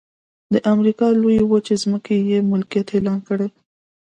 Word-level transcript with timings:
د 0.53 0.55
امریکا 0.73 1.07
لویې 1.21 1.43
وچې 1.47 1.75
ځمکې 1.83 2.15
یې 2.29 2.39
ملکیت 2.51 2.87
اعلان 2.95 3.19
کړې. 3.27 3.47